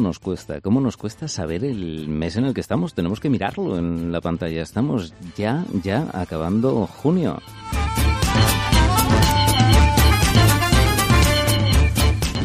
[0.00, 0.62] ¿Cómo nos cuesta?
[0.62, 2.94] ¿Cómo nos cuesta saber el mes en el que estamos?
[2.94, 4.62] Tenemos que mirarlo en la pantalla.
[4.62, 7.38] Estamos ya, ya acabando junio.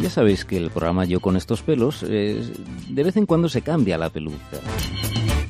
[0.02, 2.46] Ya sabéis que el programa Yo con estos pelos eh,
[2.90, 4.36] de vez en cuando se cambia la peluca.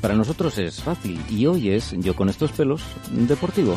[0.00, 3.77] Para nosotros es fácil y hoy es Yo con estos pelos deportivo.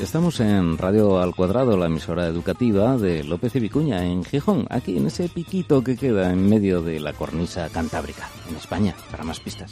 [0.00, 4.96] Estamos en Radio Al Cuadrado, la emisora educativa de López y Vicuña, en Gijón, aquí
[4.96, 9.40] en ese piquito que queda en medio de la cornisa cantábrica, en España, para más
[9.40, 9.70] pistas.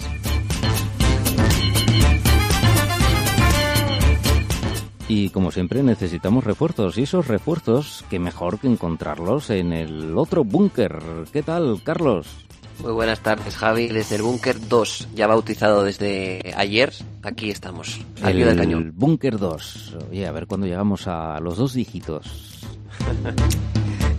[5.08, 10.44] Y como siempre necesitamos refuerzos y esos refuerzos, que mejor que encontrarlos en el otro
[10.44, 11.00] búnker.
[11.32, 12.44] ¿Qué tal, Carlos?
[12.82, 16.92] Muy buenas tardes, Javi, desde el búnker 2, ya bautizado desde ayer.
[17.22, 18.92] Aquí estamos, al el, del cañón.
[18.96, 19.96] búnker 2.
[20.10, 22.60] Oye, a ver cuándo llegamos a los dos dígitos.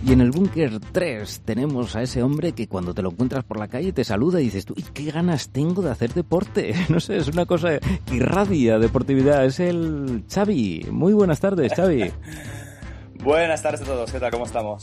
[0.02, 3.58] Y en el búnker 3 tenemos a ese hombre que cuando te lo encuentras por
[3.58, 6.74] la calle te saluda y dices tú, qué ganas tengo de hacer deporte!
[6.88, 9.44] No sé, es una cosa que irradia deportividad.
[9.44, 10.86] Es el Xavi.
[10.90, 12.10] Muy buenas tardes, Xavi.
[13.22, 14.30] buenas tardes a todos, ¿qué tal?
[14.30, 14.82] ¿Cómo estamos?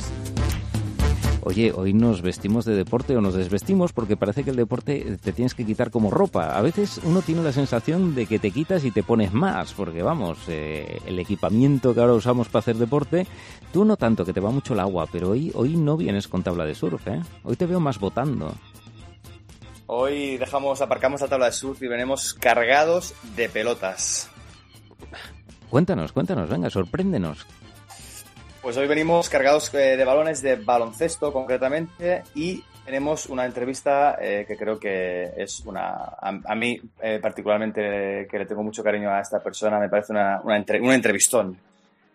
[1.48, 5.32] Oye, hoy nos vestimos de deporte o nos desvestimos porque parece que el deporte te
[5.32, 6.58] tienes que quitar como ropa.
[6.58, 10.04] A veces uno tiene la sensación de que te quitas y te pones más, porque
[10.04, 13.26] vamos, eh, el equipamiento que ahora usamos para hacer deporte,
[13.72, 16.44] tú no tanto, que te va mucho el agua, pero hoy, hoy no vienes con
[16.44, 17.22] tabla de surf, ¿eh?
[17.44, 18.54] Hoy te veo más botando.
[19.86, 24.30] Hoy dejamos, aparcamos la tabla de surf y venimos cargados de pelotas.
[25.70, 27.46] Cuéntanos, cuéntanos, venga, sorpréndenos.
[28.62, 34.46] Pues hoy venimos cargados eh, de balones de baloncesto concretamente y tenemos una entrevista eh,
[34.48, 39.22] que creo que es una, a, mí eh, particularmente que le tengo mucho cariño a
[39.22, 40.58] esta persona, me parece una, una,
[40.96, 41.58] entrevistón.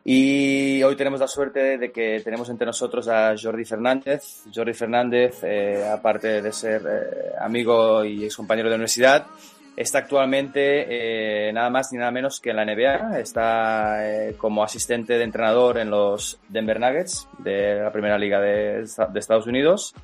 [0.05, 4.43] Y hoy tenemos la suerte de que tenemos entre nosotros a Jordi Fernández.
[4.53, 5.45] Jordi Fernández,
[5.93, 9.27] aparte de ser amigo y ex compañero de universidad,
[9.75, 13.19] Está actualmente eh, nada más ni nada menos que en la NBA.
[13.19, 18.83] Está eh, como asistente de entrenador en los Denver Nuggets de la primera liga de,
[18.83, 19.95] Estados Unidos.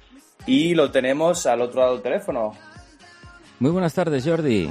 [0.47, 2.55] Y lo tenemos al otro lado del teléfono.
[3.59, 4.71] Muy buenas tardes, Jordi.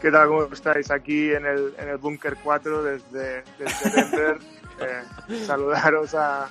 [0.00, 0.28] ¿Qué tal?
[0.28, 0.90] ¿Cómo estáis?
[0.90, 4.38] Aquí en el, en el Bunker 4 desde, desde Denver.
[4.80, 6.48] Eh, saludaros a,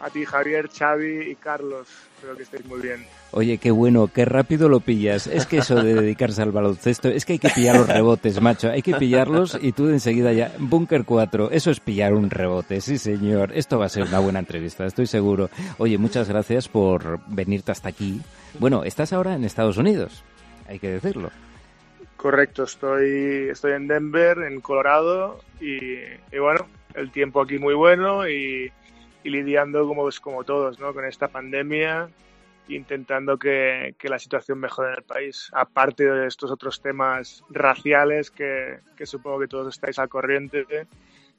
[0.00, 1.86] a ti, Javier, Xavi y Carlos.
[2.16, 3.06] Espero que estéis muy bien.
[3.34, 5.26] Oye, qué bueno, qué rápido lo pillas.
[5.26, 8.70] Es que eso de dedicarse al baloncesto, es que hay que pillar los rebotes, macho.
[8.70, 10.52] Hay que pillarlos y tú de enseguida ya.
[10.58, 13.52] Bunker 4, eso es pillar un rebote, sí señor.
[13.54, 15.48] Esto va a ser una buena entrevista, estoy seguro.
[15.78, 18.20] Oye, muchas gracias por venirte hasta aquí.
[18.58, 20.22] Bueno, estás ahora en Estados Unidos,
[20.68, 21.30] hay que decirlo.
[22.18, 25.96] Correcto, estoy, estoy en Denver, en Colorado, y,
[26.38, 28.70] bueno, el tiempo aquí muy bueno y,
[29.24, 30.92] lidiando como, como todos, ¿no?
[30.92, 32.10] Con esta pandemia
[32.68, 38.80] intentando que, la situación mejore en el país, aparte de estos otros temas raciales que,
[38.96, 40.64] que supongo que todos estáis al corriente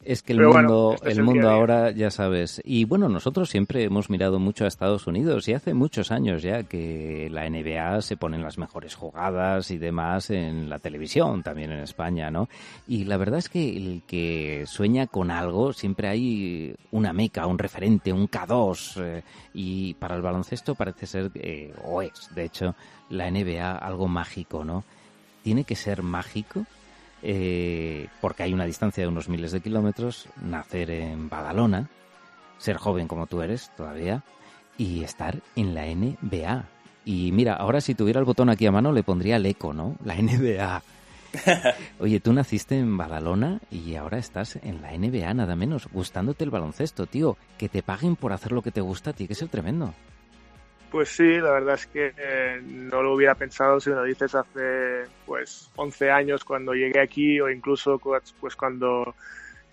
[0.05, 2.61] es que el mundo, este el mundo ahora, ya sabes.
[2.63, 6.63] Y bueno, nosotros siempre hemos mirado mucho a Estados Unidos y hace muchos años ya
[6.63, 11.79] que la NBA se ponen las mejores jugadas y demás en la televisión, también en
[11.79, 12.49] España, ¿no?
[12.87, 17.57] Y la verdad es que el que sueña con algo, siempre hay una meca, un
[17.57, 19.01] referente, un K2.
[19.01, 22.75] Eh, y para el baloncesto parece ser, eh, o es, de hecho,
[23.09, 24.83] la NBA algo mágico, ¿no?
[25.43, 26.65] Tiene que ser mágico
[27.23, 31.89] eh, porque hay una distancia de unos miles de kilómetros, nacer en Badalona,
[32.57, 34.23] ser joven como tú eres todavía,
[34.77, 36.65] y estar en la NBA.
[37.05, 39.95] Y mira, ahora si tuviera el botón aquí a mano le pondría el eco, ¿no?
[40.03, 40.83] La NBA.
[41.99, 46.51] Oye, tú naciste en Badalona y ahora estás en la NBA, nada menos, gustándote el
[46.51, 47.37] baloncesto, tío.
[47.57, 49.93] Que te paguen por hacer lo que te gusta a ti, que es el tremendo.
[50.93, 54.35] Pues sí, la verdad es que eh, no lo hubiera pensado si me lo dices
[54.35, 57.97] hace pues 11 años cuando llegué aquí o incluso
[58.39, 59.15] pues cuando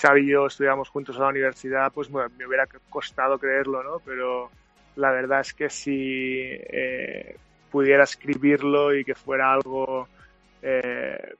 [0.01, 3.99] Xavi y yo estudiamos juntos a la universidad, pues me, hubiera costado creerlo, ¿no?
[4.03, 4.51] Pero
[4.97, 7.37] la verdad es que si eh,
[7.71, 10.09] pudiera escribirlo y que fuera algo
[10.63, 11.35] eh,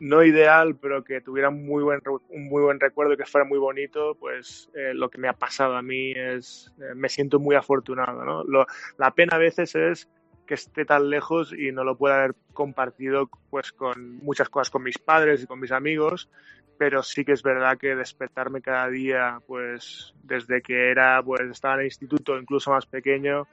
[0.00, 3.58] no ideal, pero que tuviera muy buen, un muy buen recuerdo y que fuera muy
[3.58, 7.56] bonito, pues eh, lo que me ha pasado a mí es, eh, me siento muy
[7.56, 8.24] afortunado.
[8.24, 8.66] ¿no?
[8.96, 10.08] la pena a veces es
[10.46, 14.82] que esté tan lejos y no lo pueda haber compartido pues con muchas cosas con
[14.82, 16.30] mis padres y con mis amigos,
[16.78, 21.74] pero sí que es verdad que despertarme cada día, pues desde que era, pues estaba
[21.74, 23.46] en el instituto, incluso más pequeño,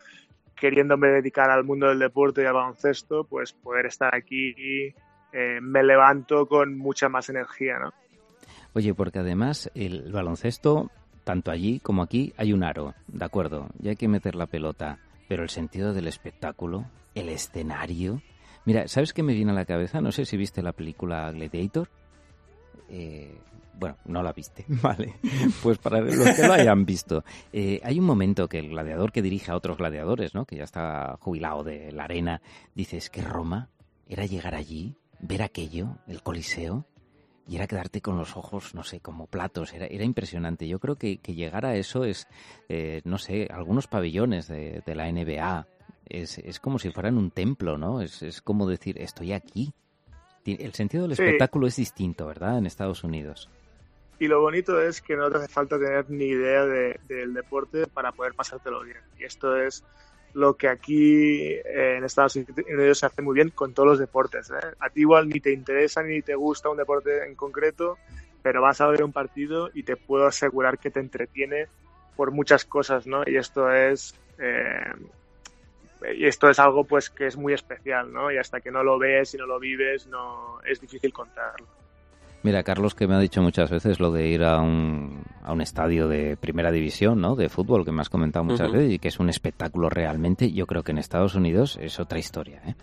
[0.56, 4.94] queriéndome dedicar al mundo del deporte y al baloncesto, pues poder estar aquí
[5.32, 7.94] eh, me levanto con mucha más energía, ¿no?
[8.74, 10.92] Oye, porque además el baloncesto,
[11.24, 15.00] tanto allí como aquí, hay un aro, de acuerdo, ya hay que meter la pelota,
[15.30, 18.22] pero el sentido del espectáculo, el escenario.
[18.66, 20.02] Mira, ¿sabes qué me viene a la cabeza?
[20.02, 21.90] No sé si viste la película Gladiator.
[22.90, 23.38] Eh,
[23.80, 25.16] bueno, no la viste, vale.
[25.62, 29.22] Pues para los que lo hayan visto, eh, hay un momento que el gladiador que
[29.22, 30.46] dirige a otros gladiadores, ¿no?
[30.46, 32.42] Que ya está jubilado de la arena,
[32.74, 33.70] dice, es que Roma
[34.08, 36.86] era llegar allí, ver aquello, el Coliseo,
[37.48, 40.68] y era quedarte con los ojos, no sé, como platos, era, era impresionante.
[40.68, 42.28] Yo creo que, llegar a eso es,
[42.70, 45.68] eh, no sé, algunos pabellones de, la NBA,
[46.08, 48.02] es, es, como si fueran un templo, ¿no?
[48.02, 49.74] Es, es como decir, estoy aquí.
[50.46, 52.60] El sentido del espectáculo es distinto, ¿verdad?
[52.60, 53.50] En Estados Unidos.
[54.20, 58.12] Y lo bonito es que no te hace falta tener ni idea del deporte para
[58.12, 59.00] poder pasártelo bien.
[59.20, 59.84] Y esto es
[60.36, 64.52] lo que aquí eh, en Estados Unidos se hace muy bien con todos los deportes.
[64.52, 64.76] ¿eh?
[64.80, 67.98] A ti igual ni te interesa ni te gusta un deporte en concreto,
[68.44, 71.68] pero vas a ver un partido y te puedo asegurar que te entretiene
[72.18, 73.24] por muchas cosas, ¿no?
[73.26, 74.94] Y esto es eh,
[76.14, 78.32] y esto es algo pues que es muy especial, ¿no?
[78.32, 81.66] Y hasta que no lo ves y no lo vives, no es difícil contarlo.
[82.46, 85.62] Mira, Carlos, que me ha dicho muchas veces lo de ir a un, a un
[85.62, 87.36] estadio de primera división, ¿no?
[87.36, 90.52] De fútbol, que me has comentado muchas veces y que es un espectáculo realmente.
[90.52, 92.76] Yo creo que en Estados Unidos es otra historia, ¿eh?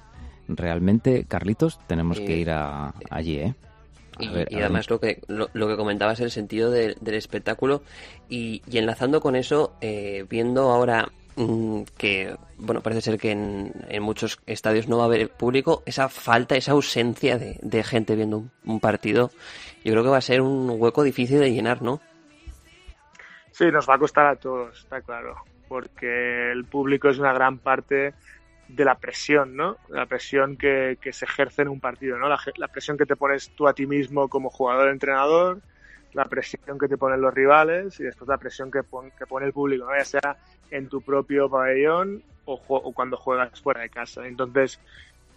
[0.48, 3.54] Realmente, Carlitos, tenemos que ir a, allí, ¿eh?
[4.18, 7.84] y, además lo que lo, que comentabas el sentido del espectáculo
[8.28, 11.12] y, y, enlazando con eso eh, viendo ahora
[11.96, 16.56] que, bueno, parece ser que en, muchos estadios no va a haber público, esa falta,
[16.56, 19.30] esa ausencia de, gente viendo un, partido,
[19.84, 22.00] yo creo que va a ser un hueco difícil de llenar, ¿no?
[23.50, 25.36] Sí, nos va a costar a todos, está claro,
[25.68, 28.14] porque el público es una gran parte
[28.68, 29.76] de la presión, ¿no?
[29.88, 32.28] La presión que, se ejerce en un partido, ¿no?
[32.28, 35.60] La, presión que te pones tú a ti mismo como jugador-entrenador,
[36.12, 38.80] la presión que te ponen los rivales y después la presión que,
[39.18, 40.36] que pone el público, ya sea
[40.72, 44.26] en tu propio pabellón o, o cuando juegas fuera de casa.
[44.26, 44.80] Entonces,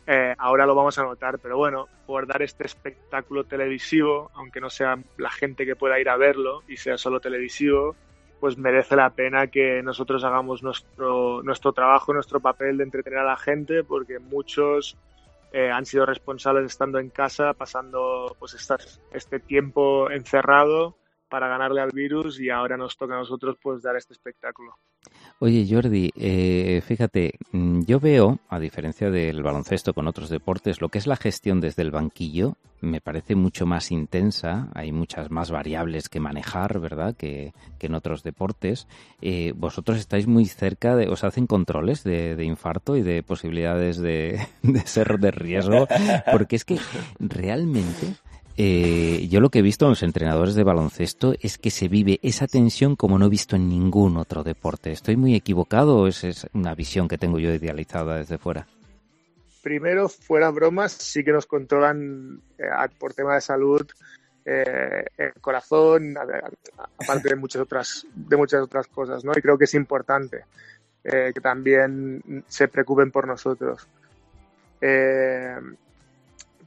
[0.08, 4.70] eh, ahora lo vamos a notar, pero bueno, por dar este espectáculo televisivo, aunque no
[4.70, 7.96] sea la gente que pueda ir a verlo y sea solo televisivo,
[8.40, 13.24] pues merece la pena que nosotros hagamos nuestro, nuestro trabajo, nuestro papel de entretener a
[13.24, 14.96] la gente, porque muchos
[15.52, 18.56] eh, han sido responsables estando en casa, pasando pues
[19.12, 20.96] este tiempo encerrado
[21.36, 24.78] para ganarle al virus y ahora nos toca a nosotros pues dar este espectáculo.
[25.40, 30.88] Oye Jordi, eh, fíjate, mm, yo veo, a diferencia del baloncesto con otros deportes, lo
[30.88, 35.52] que es la gestión desde el banquillo me parece mucho más intensa, hay muchas más
[35.52, 38.88] variables que manejar, ¿verdad?, que, en otros deportes.
[39.22, 44.40] Eh, vosotros estáis muy cerca, de, os hacen controles de, infarto y de posibilidades de,
[44.64, 45.88] de ser de riesgo,
[46.32, 46.80] porque es que
[47.20, 48.16] realmente
[48.58, 52.20] eh, yo lo que he visto en los entrenadores de baloncesto es que se vive
[52.22, 54.92] esa tensión como no he visto en ningún otro deporte.
[54.92, 58.66] ¿Estoy muy equivocado o es una visión que tengo yo idealizada desde fuera?
[59.62, 63.86] Primero, fuera bromas, sí que nos controlan eh, por tema de salud
[64.46, 69.32] eh, el corazón, aparte de muchas otras, de muchas otras cosas, ¿no?
[69.36, 70.46] Y creo que es importante
[71.04, 73.88] que también se preocupen por nosotros.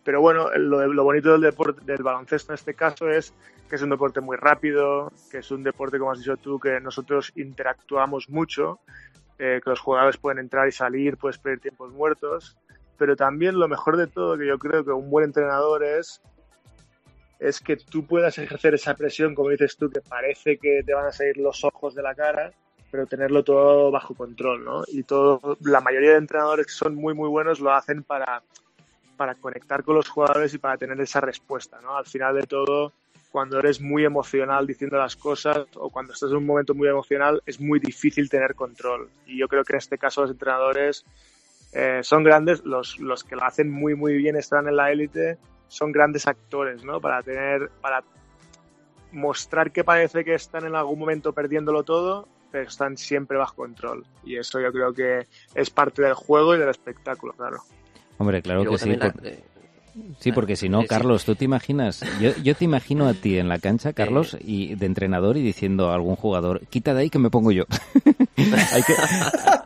[0.05, 3.35] Pero bueno, lo, bonito del del baloncesto en este caso es
[3.69, 6.81] que es un deporte muy rápido, que es un deporte, como has dicho tú, que
[6.81, 8.81] nosotros interactuamos mucho,
[9.38, 12.57] eh, que los jugadores pueden entrar y salir, puedes pedir tiempos muertos,
[12.97, 16.23] pero también lo mejor de todo, que yo creo que un buen entrenador es,
[17.38, 21.07] es que tú puedas ejercer esa presión, como dices tú, que parece que te van
[21.07, 22.52] a salir los ojos de la cara,
[22.90, 24.83] pero tenerlo todo bajo control, ¿no?
[24.88, 28.43] Y todo, la mayoría de entrenadores que son muy, muy buenos lo hacen para
[29.19, 31.97] para conectar con los jugadores y para tener esa respuesta, ¿no?
[31.97, 32.93] Al final de todo,
[33.31, 37.43] cuando eres muy emocional diciendo las cosas o cuando estás en un momento muy emocional,
[37.45, 39.11] es muy difícil tener control.
[39.27, 41.05] Y yo creo que en este caso los entrenadores
[41.73, 45.37] eh, son grandes, los, los que lo hacen muy, muy bien, están en la élite,
[45.67, 47.01] son grandes actores, ¿no?
[47.01, 48.05] Para tener, para
[49.11, 54.07] mostrar que parece que están en algún momento perdiéndolo todo, pero están siempre bajo control.
[54.25, 57.59] Y eso yo creo que es parte del juego y del espectáculo, claro.
[58.19, 58.97] Hombre, claro que sí.
[60.21, 63.49] Sí, porque si no, Carlos, tú te imaginas, yo, yo te imagino a ti en
[63.49, 67.19] la cancha, Carlos, y de entrenador y diciendo a algún jugador, quita de ahí que
[67.19, 67.65] me pongo yo.
[68.73, 68.95] hay, que,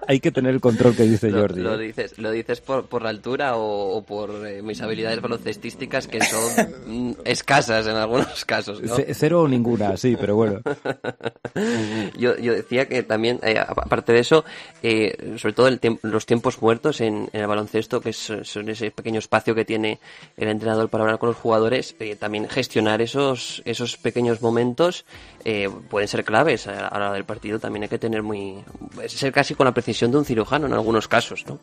[0.08, 1.60] hay que tener el control que dice Jordi.
[1.60, 1.86] Lo, ¿eh?
[1.86, 6.52] dices, lo dices por, por la altura o, por eh, mis habilidades baloncestísticas que son
[6.86, 8.80] mm, escasas en algunos casos.
[9.12, 10.60] Cero o ninguna, sí, pero bueno.
[12.18, 14.44] yo, yo decía que también, eh, aparte de eso,
[15.36, 19.64] sobre todo el los tiempos muertos en, el baloncesto, que son ese pequeño espacio que
[19.64, 20.00] tiene
[20.36, 25.04] el entrenador para hablar con los jugadores, también gestionar esos, esos pequeños momentos
[25.90, 27.58] pueden ser claves a la hora del partido.
[27.58, 28.61] También hay que tener muy.
[29.06, 31.58] Ser casi con la precisión de un cirujano en algunos casos, ¿no?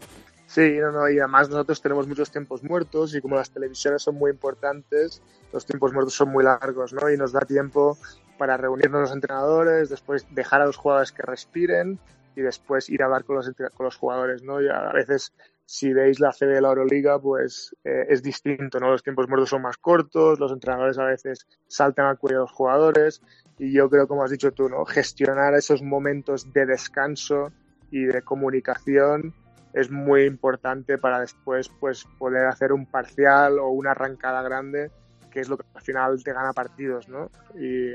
[0.46, 4.16] Sí, no, no, y además nosotros tenemos muchos tiempos muertos y como las televisiones son
[4.16, 5.22] muy importantes,
[5.54, 7.10] los tiempos muertos son muy largos, ¿no?
[7.12, 7.98] Y nos da tiempo
[8.40, 12.00] para reunirnos los entrenadores, después dejar a los jugadores que respiren
[12.36, 14.60] y después ir a hablar con los, con los jugadores, ¿no?
[14.60, 15.34] Y a veces,
[15.72, 18.90] si veis la CB de la Euroliga, pues eh, es distinto, ¿no?
[18.90, 22.52] Los tiempos muertos son más cortos, los entrenadores a veces saltan al cuello de los
[22.52, 23.22] jugadores
[23.60, 24.84] y yo creo, como has dicho tú, ¿no?
[24.86, 27.52] Gestionar esos momentos de descanso
[27.92, 29.36] y de comunicación
[29.72, 34.90] es muy importante para después pues poder hacer un parcial o una arrancada grande
[35.30, 37.30] que es lo que al final te gana partidos, ¿no?
[37.54, 37.94] Y,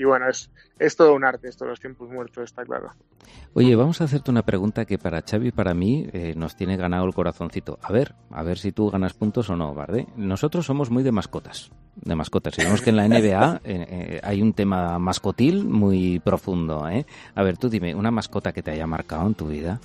[0.00, 2.94] y bueno, es, es todo un arte esto, los tiempos muertos, está claro.
[3.52, 6.78] Oye, vamos a hacerte una pregunta que para Xavi y para mí eh, nos tiene
[6.78, 7.78] ganado el corazoncito.
[7.82, 10.06] A ver, a ver si tú ganas puntos o no, ¿vale?
[10.16, 12.58] Nosotros somos muy de mascotas, de mascotas.
[12.58, 17.04] Y vemos que en la NBA eh, eh, hay un tema mascotil muy profundo, ¿eh?
[17.34, 19.80] A ver, tú dime, una mascota que te haya marcado en tu vida.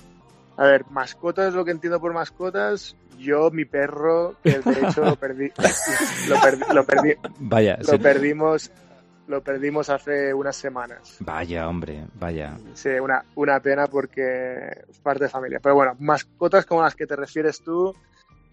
[0.56, 5.16] A ver, mascotas, lo que entiendo por mascotas, yo, mi perro, que de hecho lo
[5.16, 5.52] perdí,
[6.72, 8.70] lo perdí, Vaya, lo perdimos,
[9.28, 11.16] lo perdimos hace unas semanas.
[11.20, 12.56] Vaya, hombre, vaya.
[12.74, 15.60] Sí, una, una pena porque es parte de familia.
[15.62, 17.94] Pero bueno, mascotas como las que te refieres tú,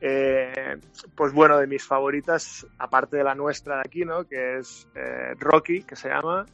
[0.02, 0.78] eh,
[1.16, 4.26] pues bueno, de mis favoritas, aparte de la nuestra de aquí, ¿no?
[4.26, 6.46] Que es eh, Rocky, que se llama,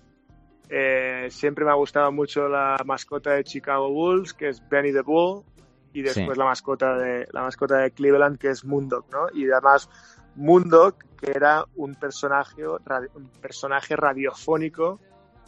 [0.70, 5.02] eh, siempre me ha gustado mucho la mascota de Chicago Bulls, que es Benny the
[5.02, 5.44] Bull,
[5.94, 9.28] y después la mascota de la mascota de Cleveland, que es Moondog, ¿no?
[9.34, 9.90] Y además
[10.36, 15.00] Moondog, que era un personaje, un personaje radiofónico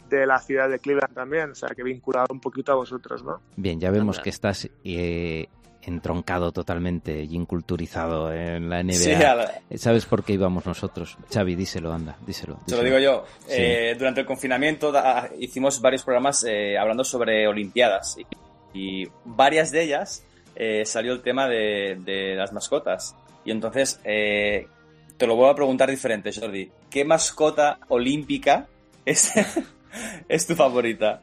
[0.08, 3.40] de la ciudad de Cleveland también, o sea, que vinculado un poquito a vosotros, ¿no?
[3.56, 5.48] Bien, ya vemos que estás eh,
[5.82, 9.76] entroncado totalmente y inculturizado en la NBA.
[9.76, 11.16] ¿Sabes por qué íbamos nosotros?
[11.32, 12.60] Xavi, díselo, anda, díselo.
[12.66, 13.24] Te lo digo yo.
[13.48, 14.92] Eh, durante el confinamiento
[15.38, 18.16] hicimos varios programas eh, hablando sobre Olimpiadas
[18.74, 20.24] y, varias de ellas
[20.54, 23.14] eh, salió el tema de, las mascotas.
[23.44, 26.70] Y entonces te lo voy a preguntar diferente, Jordi.
[26.90, 28.66] ¿Qué mascota olímpica
[29.04, 29.32] es,
[30.28, 31.22] es tu favorita?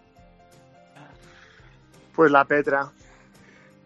[2.15, 2.91] Pues la Petra.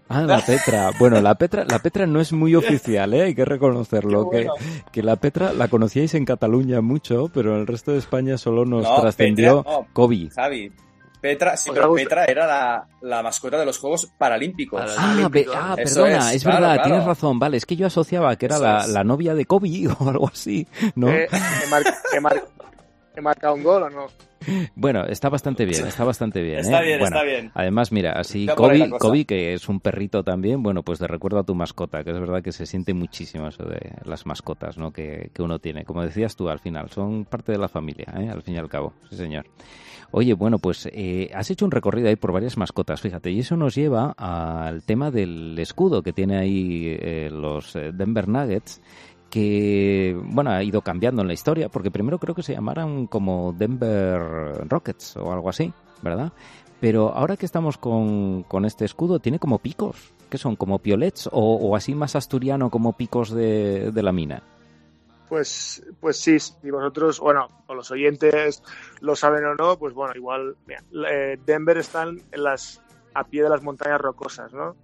[0.10, 0.92] Ah, la Petra.
[1.00, 3.24] Bueno, la Petra, la Petra no es muy oficial, ¿eh?
[3.24, 4.30] hay que reconocerlo.
[4.30, 4.48] Que,
[4.92, 8.66] que, la Petra la conocíais en Cataluña mucho, pero en el resto de España solo
[8.66, 9.64] nos trascendió
[9.94, 10.30] Kobe.
[10.36, 10.72] Javi.
[11.24, 14.82] Petra, sí, pero Petra era la, la, mascota de los Juegos Paralímpicos.
[14.98, 15.30] Ah, ah
[15.74, 17.40] perdona, es, verdad, tienes razón.
[17.40, 20.68] Vale, es que yo asociaba que era la, la, novia de Kobe o algo así,
[20.96, 21.10] ¿no?
[21.10, 21.30] Eh,
[23.16, 24.08] ¿He marcado un gol o no?
[24.76, 26.60] Bueno, está bastante bien, está bastante bien.
[26.60, 26.88] Está ¿eh?
[26.88, 27.52] bien, está bien.
[27.54, 31.56] Además, mira, así Kobe, que es un perrito también, bueno, pues de recuerdo a tu
[31.56, 34.92] mascota, que es verdad que se siente muchísimo eso de las mascotas ¿no?
[34.92, 35.86] que, que uno tiene.
[35.86, 38.28] Como decías tú, al final, son parte de la familia, ¿eh?
[38.30, 38.94] al fin y al cabo.
[39.10, 39.46] Sí, señor.
[40.16, 43.58] Oye, bueno, pues eh, has hecho un recorrido ahí por varias mascotas, fíjate, y eso
[43.58, 48.80] nos lleva al tema del escudo que tiene ahí eh, los Denver Nuggets
[49.32, 53.52] que bueno ha ido cambiando en la historia porque primero creo que se llamaran como
[53.54, 56.32] Denver Rockets o algo así verdad
[56.80, 61.28] pero ahora que estamos con, con este escudo tiene como picos que son como piolets
[61.32, 64.44] o, así más asturiano como picos de, de la mina
[65.34, 68.62] pues, pues sí, si vosotros, bueno, o los oyentes
[69.02, 70.56] lo saben o no, pues bueno, igual,
[71.10, 72.84] eh, Denver están en las,
[73.16, 74.76] a pie de las montañas rocosas, ¿no?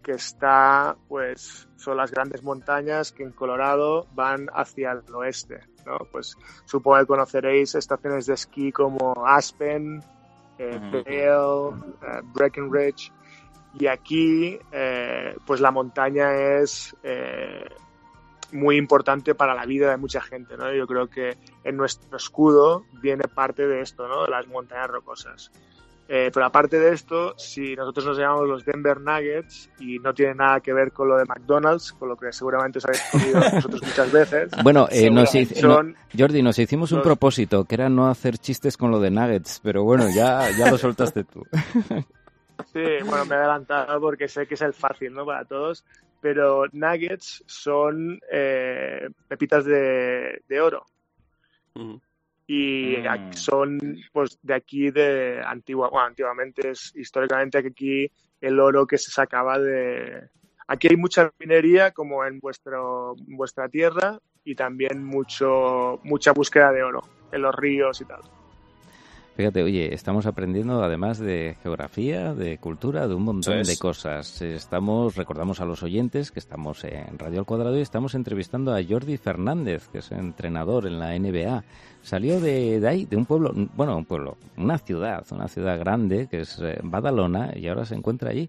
[0.00, 5.98] que está, pues, son las grandes montañas que en Colorado van hacia el oeste, ¿no?
[6.12, 10.04] Pues supongo que conoceréis estaciones de esquí como Aspen,
[10.58, 13.10] eh, Vail, eh, Breckenridge,
[13.76, 16.94] y aquí, eh, pues la montaña es
[18.54, 20.72] muy importante para la vida de mucha gente, ¿no?
[20.72, 24.24] Yo creo que en nuestro escudo viene parte de esto, ¿no?
[24.24, 25.50] De las montañas rocosas.
[26.06, 30.34] Eh, pero aparte de esto, si nosotros nos llamamos los Denver Nuggets y no tiene
[30.34, 33.82] nada que ver con lo de McDonald's, con lo que seguramente os habéis comido vosotros
[33.82, 34.50] muchas veces.
[34.62, 35.32] Bueno, eh, nos
[36.16, 39.82] Jordi, nos hicimos un propósito, que era no hacer chistes con lo de Nuggets, pero
[39.82, 41.42] bueno, ya, ya lo soltaste tú.
[42.72, 45.24] Sí, bueno, me he adelantado porque sé que es el fácil, ¿no?
[45.24, 45.84] Para todos,
[46.24, 50.86] pero Nuggets son eh, pepitas de, oro
[52.46, 53.32] y mm.
[53.34, 53.78] son
[54.10, 59.58] pues de aquí de antigua bueno, antiguamente es históricamente aquí el oro que se sacaba
[59.58, 60.30] de...
[60.66, 66.84] Aquí hay mucha minería como en, vuestro, vuestra tierra y también mucho, mucha búsqueda de
[66.84, 67.02] oro
[67.32, 68.22] en los ríos y tal.
[69.36, 74.40] Fíjate, oye, estamos aprendiendo además de geografía, de cultura, de un montón de cosas.
[74.40, 78.80] Estamos, recordamos a los oyentes que estamos en Radio al Cuadrado y estamos entrevistando a
[78.88, 81.64] Jordi Fernández, que es entrenador en la NBA.
[82.00, 86.28] Salió de, de ahí, de un pueblo, bueno, un pueblo, una ciudad, una ciudad grande
[86.28, 88.48] que es eh, Badalona y ahora se encuentra allí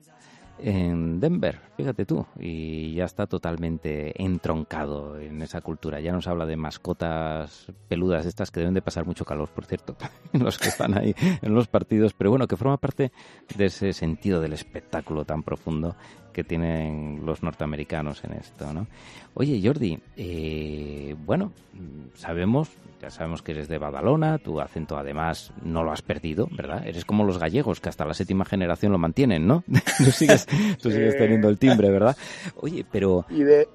[0.59, 5.99] en Denver, fíjate tú, y ya está totalmente entroncado en esa cultura.
[5.99, 9.95] Ya nos habla de mascotas peludas, estas que deben de pasar mucho calor, por cierto,
[10.33, 13.11] los que están ahí en los partidos, pero bueno, que forma parte
[13.55, 15.95] de ese sentido del espectáculo tan profundo
[16.35, 18.87] que tienen los norteamericanos en esto, ¿no?
[19.35, 21.53] Oye, Jordi, eh, bueno,
[22.13, 22.69] sabemos,
[23.01, 26.85] ya sabemos que eres de Badalona, tu acento además no lo has perdido, ¿verdad?
[26.85, 29.63] Eres como los gallegos, que hasta la séptima generación lo mantienen, ¿no?
[29.97, 30.45] tú sigues,
[30.81, 32.17] tú sigues teniendo el timbre, ¿verdad?
[32.57, 33.25] Oye, pero...
[33.29, 33.69] Y de...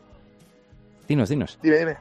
[1.09, 1.59] Dinos, dinos.
[1.62, 1.97] Dime, dime.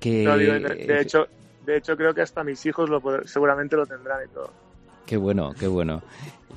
[0.00, 0.26] Que...
[0.26, 1.28] de, hecho,
[1.64, 4.50] de hecho creo que hasta mis hijos lo, seguramente lo tendrán y todo.
[5.06, 6.02] Qué bueno, qué bueno.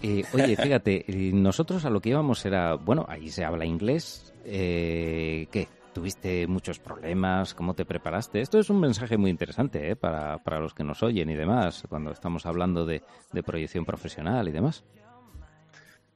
[0.01, 4.33] Eh, oye, fíjate, eh, nosotros a lo que íbamos era, bueno, ahí se habla inglés.
[4.45, 5.67] Eh, ¿Qué?
[5.93, 7.53] ¿Tuviste muchos problemas?
[7.53, 8.41] ¿Cómo te preparaste?
[8.41, 9.95] Esto es un mensaje muy interesante ¿eh?
[9.95, 13.01] para, para los que nos oyen y demás, cuando estamos hablando de,
[13.45, 14.83] proyección profesional y demás.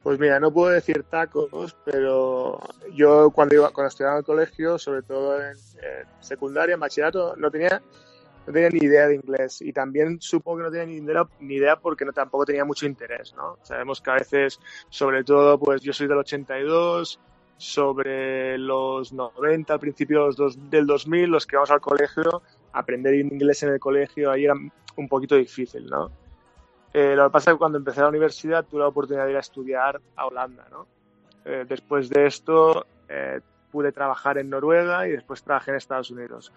[0.03, 2.59] Pues mira, no puedo decir tacos, pero
[2.93, 7.35] yo cuando iba, cuando estudiaba en el colegio, sobre todo en, en secundaria, en bachillerato,
[7.37, 7.81] no tenía
[8.49, 11.55] no tenía ni idea de inglés y también supongo que no tenía ni idea, ni
[11.55, 13.59] idea porque no, tampoco tenía mucho interés, ¿no?
[13.61, 17.19] Sabemos que a veces, sobre todo, pues yo soy del 82,
[17.57, 22.41] sobre los 90, al principio del 2000, los que vamos al colegio,
[22.73, 24.55] aprender inglés en el colegio ahí era
[24.95, 26.09] un poquito difícil, ¿no?
[26.91, 29.37] Eh, lo que pasa es que cuando empecé la universidad tuve la oportunidad de ir
[29.37, 30.87] a estudiar a Holanda, ¿no?
[31.45, 33.41] Eh, después de esto eh,
[33.71, 36.51] pude trabajar en Noruega y después trabajé en Estados Unidos.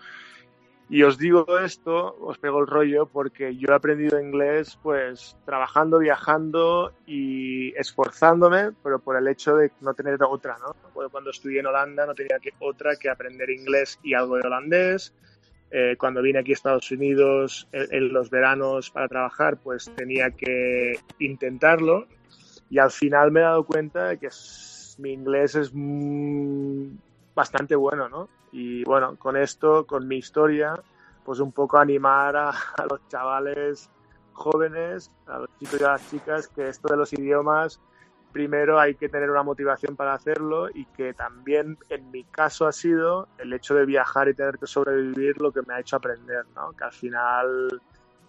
[0.88, 5.99] Y os digo esto, os pego el rollo, porque yo he aprendido inglés pues trabajando,
[5.99, 10.75] viajando y esforzándome, pero por el hecho de no tener otra, ¿no?
[11.11, 15.14] cuando estudié en Holanda no tenía que, otra que aprender inglés y algo de holandés.
[15.75, 21.01] Eh, cuando vine aquí a Estados Unidos en, los veranos para trabajar, pues tenía que
[21.18, 22.07] intentarlo.
[22.68, 24.29] Y al final me he dado cuenta de que
[24.99, 25.73] mi inglés es
[27.35, 28.29] bastante bueno, ¿no?
[28.53, 30.75] Y bueno, con esto, con mi historia,
[31.25, 32.53] pues un poco animar a,
[32.88, 33.91] los chavales
[34.33, 37.81] jóvenes, a los chicos y a las chicas, que esto de los idiomas,
[38.33, 42.73] primero hay que tener una motivación para hacerlo y que también en mi caso ha
[42.73, 46.47] sido el hecho de viajar y tener que sobrevivir lo que me ha hecho aprender,
[46.55, 46.73] ¿no?
[46.73, 47.81] Que al final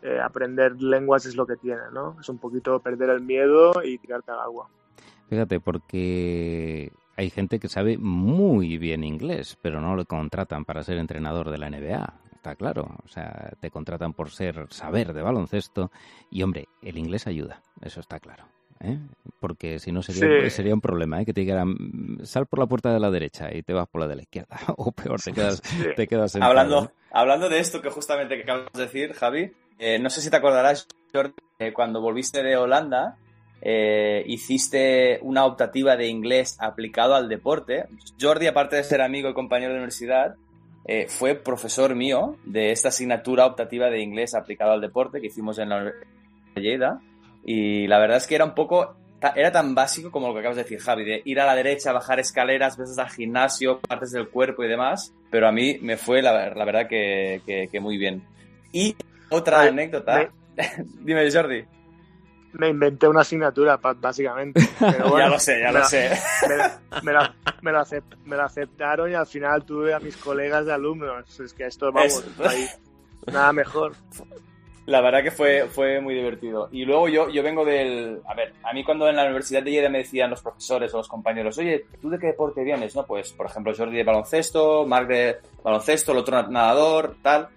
[0.02, 2.18] eh, aprender lenguas es lo que tiene, ¿no?
[2.20, 4.70] Es un poquito perder el miedo y tirarte al agua.
[5.30, 10.98] Fíjate, porque hay gente que sabe muy bien inglés, pero no le contratan para ser
[10.98, 12.14] entrenador de la NBA.
[12.34, 15.92] Está claro, o sea, te contratan por ser saber de baloncesto
[16.30, 18.46] y hombre, el inglés ayuda, eso está claro.
[18.82, 19.00] ¿eh?
[19.40, 21.26] Porque si no sería, sería un problema, ¿eh?
[21.26, 21.76] que te dijeran
[22.24, 24.58] sal por la puerta de la derecha y te vas por la de la izquierda,
[24.78, 25.62] o peor, te quedas,
[25.96, 30.10] te quedas hablando, hablando de esto que justamente que acabas de decir, Javi, eh, no
[30.10, 31.34] sé si te acordarás, Jordi,
[31.74, 33.18] cuando volviste de Holanda,
[33.66, 37.86] eh, hiciste una optativa de inglés aplicado al deporte.
[38.20, 40.36] Jordi, aparte de ser amigo y compañero de universidad,
[40.86, 45.60] eh, fue profesor mío de esta asignatura optativa de inglés aplicado al deporte que hicimos
[45.60, 46.08] en la Universidad
[46.56, 47.02] de Lleida.
[47.46, 48.98] Y la verdad es que era un poco,
[49.34, 51.94] era tan básico como lo que acabas de decir, Javi, de ir a la derecha,
[51.94, 55.14] bajar escaleras, veces al gimnasio, partes del cuerpo y demás.
[55.32, 58.24] Pero a mí me fue, la, verdad, que, muy bien.
[58.74, 58.94] Y
[59.30, 60.30] otra anécdota.
[61.00, 61.64] Dime, Jordi
[62.54, 64.62] me inventé una asignatura, básicamente.
[64.80, 66.12] ya lo sé, ya lo sé.
[67.02, 67.34] Me, la,
[68.26, 71.40] me, aceptaron y al final tuve a mis colegas de alumnos.
[71.40, 72.68] Es que esto, vamos, ahí,
[73.32, 73.94] nada mejor.
[74.86, 76.68] La verdad que fue, fue muy divertido.
[76.72, 78.20] Y luego yo, yo vengo del...
[78.28, 80.98] A ver, a mí cuando en la Universidad de Lleida me decían los profesores o
[80.98, 82.94] los compañeros, oye, ¿tú de qué deporte vienes?
[82.94, 87.48] No, pues, por ejemplo, Jordi de baloncesto, Marc de baloncesto, el otro nadador, tal.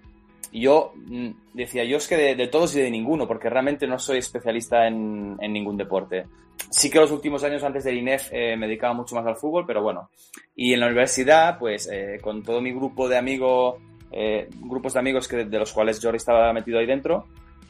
[0.51, 3.99] Y yo mm, decía, yo es que de, todos y de ninguno, porque realmente no
[3.99, 6.25] soy especialista en, ningún deporte.
[6.69, 9.65] Sí que los últimos años antes del INEF eh, me dedicaba mucho más al fútbol,
[9.65, 10.09] pero bueno.
[10.55, 13.75] Y en la universidad, pues eh, con todo mi grupo de amigos,
[14.11, 17.27] eh, grupos de amigos que, de los cuales Jordi estaba metido ahí dentro,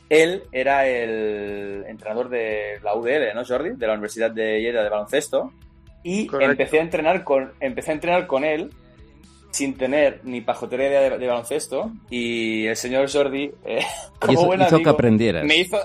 [0.09, 3.71] él era el entrenador de la UDL, ¿no, Jordi?
[3.71, 5.51] De la Universidad de Lleida de baloncesto.
[6.03, 8.69] Y empecé a entrenar con, empecé a entrenar con él
[9.57, 13.83] sin tener ni pajotería de, baloncesto y el señor Jordi, eh,
[14.19, 15.43] como hizo, que aprendieras.
[15.45, 15.79] Me hizo,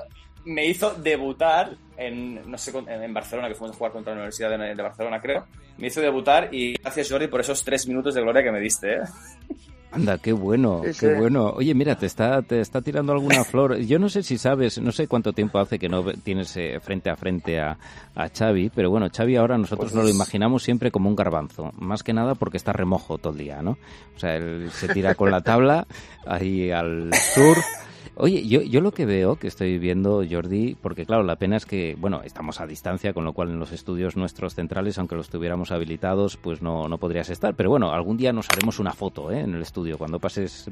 [0.45, 4.51] me hizo debutar en, no sé, en Barcelona, que fuimos a jugar contra la Universidad
[4.51, 5.47] de, Barcelona, creo.
[5.79, 8.97] Me hizo debutar y gracias Jordi por esos tres minutos de gloria que me diste.
[8.97, 9.01] ¿eh?
[9.93, 11.51] Anda, qué bueno, qué bueno.
[11.51, 13.77] Oye, mira, te está, te está tirando alguna flor.
[13.79, 17.11] Yo no sé si sabes, no sé cuánto tiempo hace que no tienes eh, frente
[17.11, 17.79] a frente a,
[18.15, 21.73] a Xavi, pero bueno, Xavi ahora nosotros pues nos lo imaginamos siempre como un garbanzo,
[21.79, 23.73] más que nada porque está remojo todo el día, ¿no?
[24.17, 25.87] O sea, él se tira con la tabla
[26.27, 27.59] ahí al sur
[28.15, 31.65] Oye, yo, yo lo que veo, que estoy viendo, Jordi, porque claro, la pena es
[31.65, 35.31] que, bueno, estamos a distancia, con lo cual en los estudios nuestros centrales, aunque los
[35.31, 37.55] tuviéramos habilitados, pues no, no podrías estar.
[37.55, 39.41] Pero bueno, algún día nos haremos una foto ¿eh?
[39.41, 40.69] en el estudio, cuando pases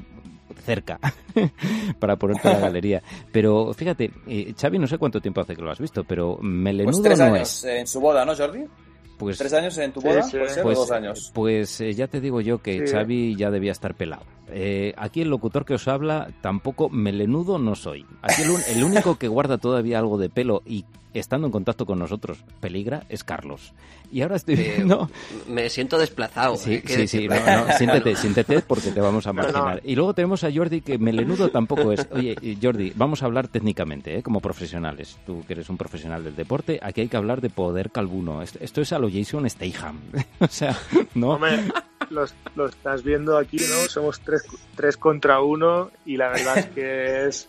[0.64, 0.98] cerca,
[1.98, 3.03] para ponerte en la galería.
[3.33, 6.92] Pero fíjate, eh, Xavi, no sé cuánto tiempo hace que lo has visto, pero melenudo
[6.92, 7.64] pues tres no años, es.
[7.64, 8.66] en su boda, ¿no, Jordi?
[9.20, 10.20] Pues, ¿Tres años en tu boda?
[10.28, 10.62] ¿Puede ser?
[10.64, 11.30] Pues, dos años?
[11.35, 12.92] Pues eh, ya te digo yo que Sí.
[12.92, 14.24] Xavi ya debía estar pelado.
[14.48, 18.04] Eh, aquí el locutor que os habla tampoco melenudo no soy.
[18.22, 21.87] Aquí el, un- el único que guarda todavía algo de pelo y estando en contacto
[21.87, 23.73] con nosotros peligra es Carlos.
[24.12, 25.09] Y ahora estoy Eh, viendo...
[25.49, 26.57] Me siento desplazado.
[26.57, 27.35] Sí, eh, sí, sí, no,
[27.66, 29.49] no, siéntete, siéntete porque te vamos a No, no.
[29.53, 29.81] marginar.
[29.85, 32.07] Y luego tenemos a Jordi que melenudo tampoco es.
[32.11, 34.23] Oye, Jordi, vamos a hablar técnicamente, ¿eh?
[34.23, 35.16] como profesionales.
[35.27, 38.42] Tú que eres un profesional del deporte, aquí hay que hablar de poder calvuno.
[38.42, 40.01] Esto, esto es a lo Jason Statham.
[40.40, 40.77] o sea,
[41.14, 41.31] no...
[41.31, 41.61] Hombre,
[42.11, 43.88] los- lo estás viendo aquí, ¿no?
[43.88, 44.42] Somos tres,
[44.75, 47.49] tres contra uno y la verdad es que es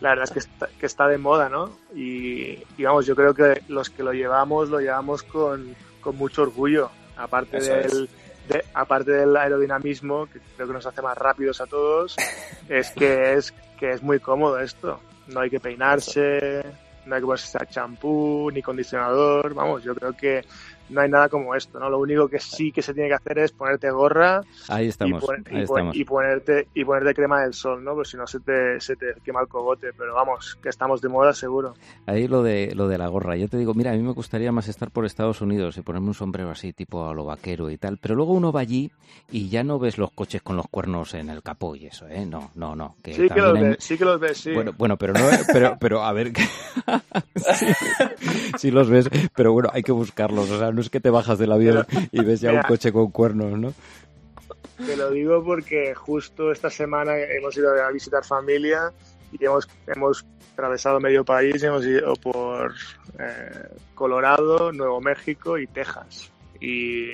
[0.00, 1.70] la verdad es que está, que está de moda, ¿no?
[1.94, 6.42] Y, y vamos, yo creo que los que lo llevamos lo llevamos con, con mucho
[6.42, 8.08] orgullo, aparte Eso del
[8.48, 12.16] de- aparte del aerodinamismo que creo que nos hace más rápidos a todos,
[12.68, 15.00] es que es que es muy cómodo esto.
[15.28, 16.64] No hay que peinarse,
[17.04, 19.52] no hay que ponerse champú ni condicionador.
[19.54, 20.44] Vamos, yo creo que
[20.88, 21.90] no hay nada como esto, ¿no?
[21.90, 25.24] Lo único que sí que se tiene que hacer es ponerte gorra Ahí y, estamos,
[25.24, 25.96] pon- ahí y pon- estamos.
[25.96, 27.94] y ponerte y ponerte crema del sol, ¿no?
[27.94, 31.08] Pues si no se te, se te quema el cogote, pero vamos, que estamos de
[31.08, 31.74] moda seguro.
[32.06, 33.36] Ahí lo de, lo de la gorra.
[33.36, 36.08] Yo te digo, mira, a mí me gustaría más estar por Estados Unidos y ponerme
[36.08, 37.98] un sombrero así, tipo a lo vaquero y tal.
[37.98, 38.90] Pero luego uno va allí
[39.30, 42.24] y ya no ves los coches con los cuernos en el capó y eso, ¿eh?
[42.26, 42.96] No, no, no.
[43.02, 44.52] Que Sí que los hay- ves, sí que los ves, sí.
[44.54, 45.20] Bueno, bueno, pero no,
[45.52, 46.32] pero, pero a ver,
[47.36, 47.66] sí,
[48.58, 50.50] sí los ves, pero bueno, hay que buscarlos.
[50.50, 53.10] O sea, no es que te bajas del avión y ves ya un coche con
[53.10, 53.74] cuernos, ¿no?
[54.76, 58.92] Te lo digo porque justo esta semana hemos ido a visitar familia
[59.32, 62.74] y hemos, hemos atravesado medio país, hemos ido por
[63.18, 66.30] eh, Colorado, Nuevo México y Texas.
[66.60, 67.08] Y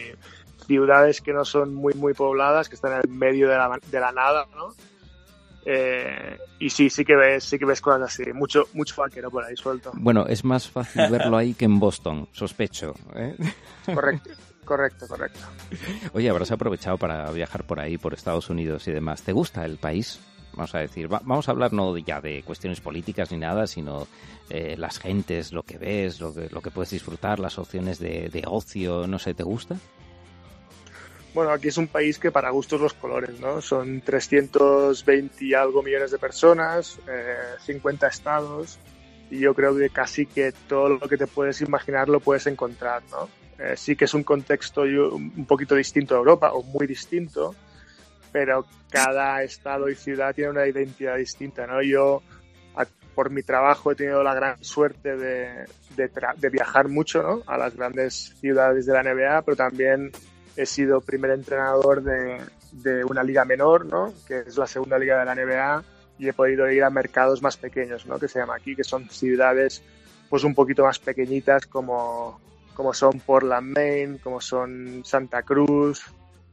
[0.67, 4.01] ciudades que no son muy, muy pobladas, que están en el medio de la, de
[4.01, 4.75] la nada, ¿no?
[5.65, 9.45] Eh, y sí, sí que ves, sí que ves cosas así, mucho, mucho vaquero por
[9.45, 9.91] ahí suelto.
[9.95, 12.95] Bueno, es más fácil verlo ahí que en Boston, sospecho.
[13.15, 13.37] ¿eh?
[13.87, 14.31] Correcto,
[14.65, 15.41] correcto, correcto.
[16.13, 19.23] Oye, habrás aprovechado para viajar por ahí, por Estados Unidos y demás.
[19.23, 20.19] ¿Te gusta el país?
[20.55, 24.07] Vamos a decir, va- vamos a hablar no ya de cuestiones políticas ni nada, sino
[24.51, 28.29] eh, las gentes, lo que ves, lo que, lo que puedes disfrutar, las opciones de,
[28.29, 29.77] de ocio, no sé, ¿te gusta?
[31.35, 33.63] Bueno, aquí es un país que para gustos los colores, ¿no?
[33.63, 38.79] Son 320 y algo millones de personas, eh, 50 estados,
[39.31, 43.03] y yo creo que casi que todo lo que te puedes imaginar lo puedes encontrar,
[43.11, 43.31] ¿no?
[43.59, 47.55] Eh, sí que es un contexto un poquito distinto a Europa, o muy distinto,
[48.31, 51.83] pero cada estado y ciudad tiene una identidad distinta, ¿no?
[51.83, 52.23] Yo,
[53.15, 55.67] por mi trabajo, he tenido la gran suerte de,
[55.97, 57.43] de de viajar mucho, ¿no?
[57.47, 60.13] A las grandes ciudades de la NBA, pero también
[60.57, 64.13] he sido primer entrenador de, una liga menor, ¿no?
[64.27, 65.85] que es la segunda liga de la NBA,
[66.19, 68.19] y he podido ir a mercados más pequeños, ¿no?
[68.19, 69.83] que se llama aquí, que son ciudades
[70.29, 72.41] pues un poquito más pequeñitas como,
[72.75, 76.05] como son Portland, Maine, como son Santa Cruz,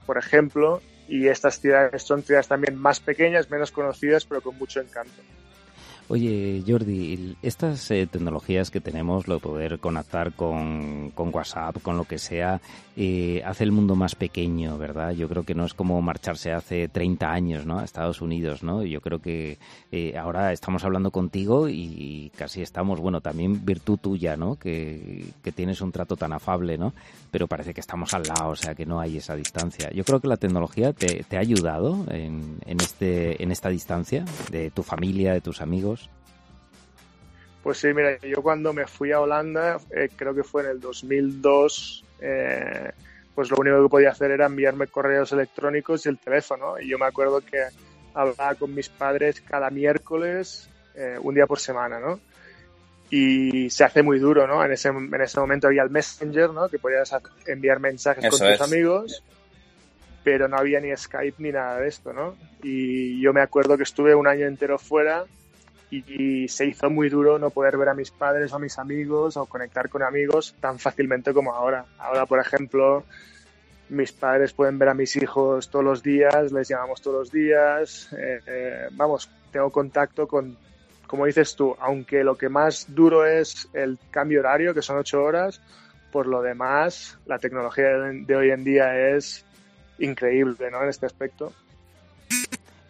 [0.06, 4.82] por ejemplo, y estas ciudades son ciudades también más pequeñas, menos conocidas, pero con mucho
[4.82, 5.22] encanto.
[6.12, 12.06] Oye, Jordi, estas eh, tecnologías que tenemos, lo de poder conectar con, WhatsApp, con lo
[12.06, 12.60] que sea,
[12.98, 15.12] eh, hace el mundo más pequeño, ¿verdad?
[15.12, 17.78] Yo creo que no es como marcharse hace 30 años, ¿no?
[17.78, 18.84] A Estados Unidos, ¿no?
[18.84, 19.60] Yo creo que
[19.92, 24.56] eh, ahora estamos hablando contigo y casi estamos, bueno, también virtud tuya, ¿no?
[24.56, 26.96] Que, que tienes un trato tan afable, ¿no?
[27.30, 29.92] Pero parece que estamos al lado, o sea, que no hay esa distancia.
[29.92, 34.26] Yo creo que la tecnología te, te ha ayudado en, en, este, en esta distancia
[34.50, 35.99] de tu familia, de tus amigos.
[37.64, 40.80] Pues sí, mira, yo cuando me fui a Holanda, eh, creo que fue en el
[40.80, 42.92] 2002, eh,
[43.36, 46.80] pues lo único que podía hacer era enviarme correos electrónicos y el teléfono.
[46.80, 47.64] Y yo me acuerdo que
[48.14, 52.20] hablaba con mis padres cada miércoles, eh, un día por semana, ¿no?
[53.10, 54.64] Y se hace muy duro, ¿no?
[54.64, 56.70] En ese, en ese momento había el Messenger, ¿no?
[56.70, 57.14] Que podías
[57.46, 58.62] enviar mensajes Eso con tus es.
[58.62, 59.24] amigos,
[60.24, 62.36] pero no había ni Skype ni nada de esto, ¿no?
[62.64, 65.26] Y yo me acuerdo que estuve un año entero fuera
[65.92, 69.38] y, se hizo muy duro no poder ver a mis padres o a mis amigos
[69.38, 71.86] o conectar con amigos tan fácilmente como ahora.
[71.98, 73.04] Ahora, por ejemplo,
[73.90, 78.14] mis padres pueden ver a mis hijos todos los días, les llamamos todos los días,
[78.14, 80.58] eh, eh, vamos, tengo contacto con,
[81.08, 85.24] como dices tú, aunque lo que más duro es el cambio horario, que son ocho
[85.24, 85.60] horas,
[86.12, 89.46] por lo demás, la tecnología de hoy en día es
[90.00, 90.84] increíble, ¿no?
[90.84, 91.54] En este aspecto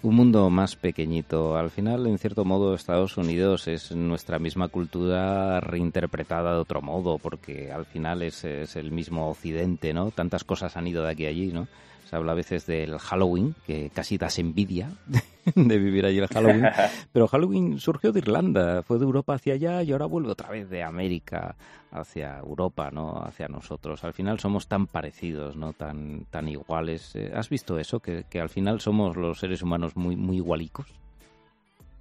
[0.01, 1.57] un mundo más pequeñito.
[1.57, 7.17] Al final, en cierto modo, Estados Unidos es nuestra misma cultura reinterpretada de otro modo,
[7.17, 10.11] porque al final es, el mismo occidente, ¿no?
[10.11, 11.67] Tantas cosas han ido de aquí a allí, ¿no?
[12.09, 14.91] Se habla a veces del Halloween, que casi das envidia
[15.55, 16.65] de vivir allí el Halloween.
[17.13, 20.69] Pero Halloween surgió de Irlanda, fue de Europa hacia allá y ahora vuelve otra vez
[20.69, 21.55] de América
[21.91, 23.23] hacia Europa, ¿no?
[23.23, 24.03] Hacia nosotros.
[24.03, 25.73] Al final somos tan parecidos, ¿no?
[25.73, 27.15] Tan, tan iguales.
[27.15, 27.99] Eh, ¿Has visto eso?
[27.99, 30.87] Que, que al final somos los seres humanos muy, muy igualicos.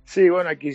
[0.09, 0.71] Sí, bueno, aquí,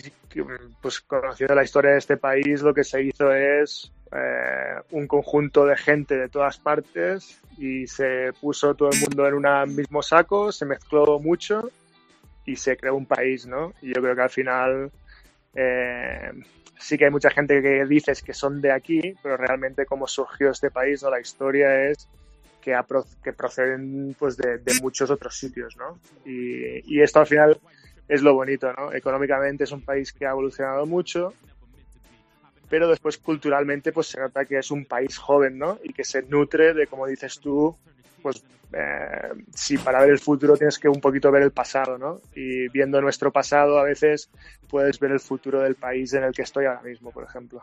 [0.79, 5.65] pues conociendo la historia de este país, lo que se hizo es eh, un conjunto
[5.65, 10.51] de gente de todas partes y se puso todo el mundo en un mismo saco,
[10.51, 11.71] se mezcló mucho
[12.45, 13.73] y se creó un país, ¿no?
[13.81, 14.91] Y yo creo que al final
[15.55, 16.31] eh,
[16.79, 20.51] sí que hay mucha gente que dices que son de aquí, pero realmente cómo surgió
[20.51, 21.09] este país, ¿no?
[21.09, 22.07] La historia es
[22.61, 22.77] que,
[23.23, 25.99] que proceden pues de, muchos otros sitios, ¿no?
[26.25, 27.59] Y, y esto al final
[28.07, 28.93] es lo bonito, ¿no?
[28.93, 31.33] Económicamente es un país que ha evolucionado mucho,
[32.69, 35.79] pero después culturalmente pues se nota que es un país joven, ¿no?
[35.83, 37.77] Y que se nutre de, como dices tú,
[38.21, 42.21] pues eh, si para ver el futuro tienes que un poquito ver el pasado, ¿no?
[42.35, 44.29] Y viendo nuestro pasado a veces
[44.67, 47.61] puedes ver el futuro del país en el que estoy ahora mismo, por ejemplo.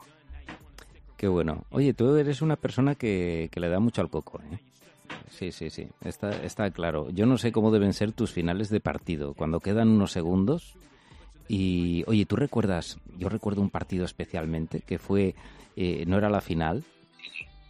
[1.16, 1.64] Qué bueno.
[1.70, 4.58] Oye, tú eres una persona que, le da mucho al coco, ¿eh?
[5.28, 7.10] Sí, sí, sí, está, está claro.
[7.10, 9.34] Yo no sé cómo deben ser tus finales de partido.
[9.34, 10.76] Cuando quedan unos segundos,
[11.48, 12.98] y oye, ¿tú recuerdas?
[13.18, 15.34] Yo recuerdo un partido especialmente que fue,
[15.76, 16.84] eh, no era la final,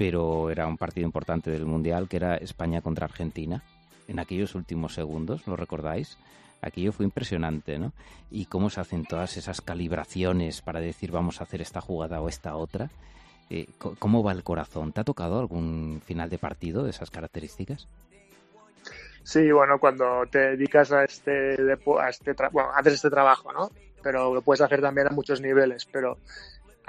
[0.00, 3.62] pero era un partido importante del Mundial, que era España contra Argentina,
[4.08, 6.16] en aquellos últimos segundos, ¿lo recordáis?
[6.62, 7.92] Aquello fue impresionante, ¿no?
[8.30, 12.30] Y cómo se hacen todas esas calibraciones para decir vamos a hacer esta jugada o
[12.30, 12.88] esta otra.
[13.50, 13.66] Eh,
[13.98, 14.92] ¿Cómo va el corazón?
[14.94, 17.86] ¿Te ha tocado algún final de partido de esas características?
[19.22, 23.70] Sí, bueno, cuando te dedicas a este, a este bueno, haces este trabajo, ¿no?
[24.02, 26.16] Pero lo puedes hacer también a muchos niveles, pero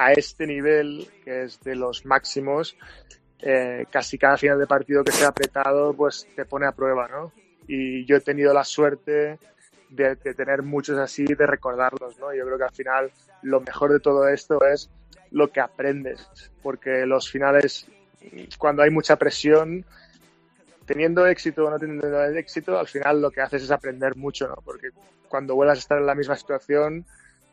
[0.01, 2.75] a este nivel, que es de los máximos,
[3.39, 7.31] eh, casi cada final de partido que sea apretado, pues te pone a prueba, ¿no?
[7.67, 9.37] Y yo he tenido la suerte
[9.89, 12.33] de, de, tener muchos así, de recordarlos, ¿no?
[12.33, 13.11] Yo creo que al final
[13.43, 14.89] lo mejor de todo esto es
[15.29, 16.27] lo que aprendes,
[16.63, 17.85] porque los finales,
[18.57, 19.85] cuando hay mucha presión,
[20.85, 24.55] teniendo éxito o no teniendo éxito, al final lo que haces es aprender mucho, ¿no?
[24.65, 24.89] Porque
[25.29, 27.05] cuando vuelvas a estar en la misma situación,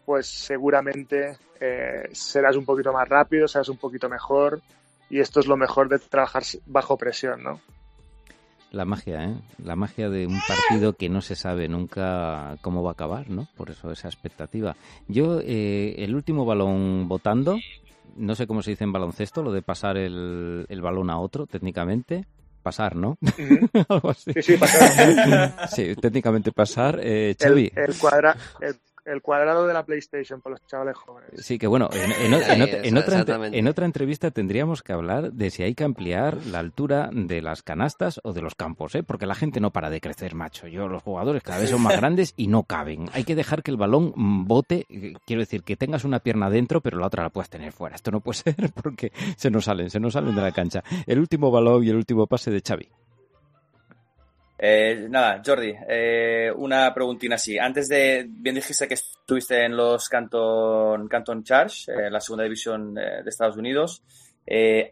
[0.08, 4.62] pues seguramente eh, serás un poquito más rápido, serás un poquito mejor
[5.10, 7.60] y esto es lo mejor de trabajar bajo presión, ¿no?
[8.70, 9.34] La magia, ¿eh?
[9.62, 13.48] La magia de un partido que no se sabe nunca cómo va a acabar, ¿no?
[13.54, 14.76] Por eso esa expectativa.
[15.08, 17.58] Yo, eh, el último balón votando,
[18.16, 21.46] no sé cómo se dice en baloncesto, lo de pasar el, el balón a otro
[21.46, 22.24] técnicamente,
[22.62, 23.18] pasar, ¿no?
[23.90, 24.32] Algo así.
[24.32, 25.68] Sí, sí, pasar.
[25.76, 26.98] sí, técnicamente pasar.
[27.02, 28.74] Eh, El, el, cuadra, el
[29.22, 31.30] cuadrado de la PlayStation para los chavales jóvenes.
[31.36, 36.58] Sí, que bueno, en, otra, entrevista tendríamos que hablar de si hay que ampliar la
[36.58, 39.02] altura de las canastas o de los campos, ¿eh?
[39.02, 40.66] porque la gente no para de crecer, macho.
[40.66, 43.08] Yo, los jugadores cada vez son más grandes y no caben.
[43.12, 44.12] Hay que dejar que el balón
[44.46, 44.86] bote,
[45.26, 47.96] quiero decir, que tengas una pierna dentro, pero la otra la puedes tener fuera.
[47.96, 50.82] Esto no puede ser porque se nos salen, se nos salen de la cancha.
[51.06, 52.88] El último balón y el último pase de Xavi.
[54.60, 57.56] Eh, nada, Jordi, eh, una preguntina así.
[57.58, 62.94] Antes de, bien dijiste que estuviste en los Canton, Canton Charge, eh, la segunda división
[62.94, 64.02] de Estados Unidos.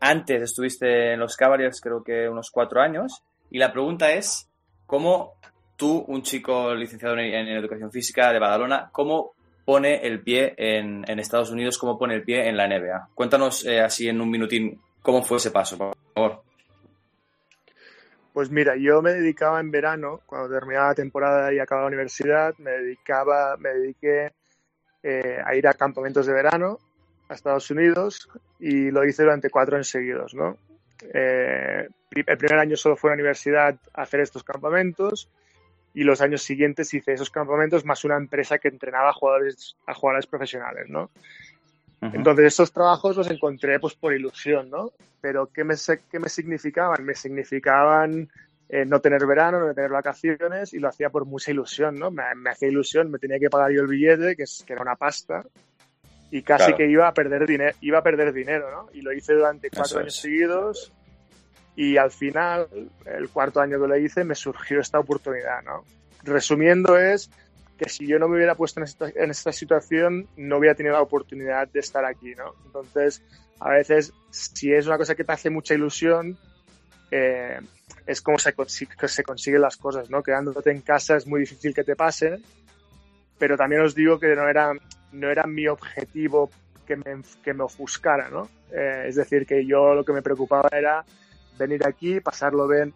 [0.01, 3.23] antes estuviste en los Cavaliers, creo que unos cuatro años.
[3.51, 4.49] Y la pregunta es,
[4.87, 5.35] ¿cómo
[5.77, 9.33] tú, un chico licenciado en, educación física de Badalona, cómo
[9.65, 13.09] pone el pie en, en, Estados Unidos, cómo pone el pie en la NBA?
[13.15, 16.46] Cuéntanos así en un minutín cómo fue ese paso, por favor.
[18.37, 22.55] Pues mira, yo me dedicaba en verano, cuando terminaba la temporada y acababa la universidad,
[22.59, 24.35] me dedicaba, me dediqué
[25.03, 26.79] eh, a ir a campamentos de verano
[27.31, 28.29] a Estados Unidos
[28.61, 30.59] y lo hice durante cuatro años ¿no?
[31.15, 35.31] Eh, el primer año solo fue a la universidad a hacer estos campamentos
[35.95, 39.95] y los años siguientes hice esos campamentos más una empresa que entrenaba a jugadores, a
[39.95, 41.11] jugadores profesionales, ¿no?
[42.01, 44.93] Entonces estos trabajos los encontré pues por ilusión, ¿no?
[45.21, 45.75] Pero ¿qué me,
[46.11, 47.05] qué me significaban?
[47.05, 48.29] Me significaban
[48.69, 52.11] eh, no tener verano, no tener vacaciones y lo hacía por mucha ilusión, ¿no?
[52.11, 54.97] Me, hacía ilusión, me tenía que pagar yo el billete, que, es, que era una
[54.97, 55.45] pasta,
[56.31, 58.91] y casi que iba a perder dinero, iba a perder dinero, ¿no?
[58.93, 60.93] Y lo hice durante cuatro años seguidos
[61.77, 62.67] y al final,
[63.05, 65.85] el cuarto año que lo hice, me surgió esta oportunidad, ¿no?
[66.25, 67.31] Resumiendo es
[67.77, 70.95] que si yo no me hubiera puesto en esta, en esta situación, no hubiera tenido
[70.95, 72.55] la oportunidad de estar aquí, ¿no?
[72.65, 73.23] Entonces,
[73.61, 76.39] a veces, si es una cosa que te hace mucha ilusión,
[77.11, 77.59] eh,
[78.07, 78.55] es como se,
[79.09, 80.23] se consiguen las cosas, ¿no?
[80.23, 82.39] Quedándote en casa es muy difícil que te pase,
[83.39, 84.73] pero también os digo que no era,
[85.13, 86.51] no era mi objetivo
[86.87, 88.49] que me, que me ofuscara, ¿no?
[88.73, 91.05] Eh, es decir, que yo lo que me preocupaba era
[91.59, 92.95] venir aquí, pasarlo bien,